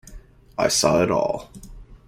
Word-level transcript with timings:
I 0.57 0.67
saw 0.67 1.03
it 1.03 1.11
all. 1.11 1.51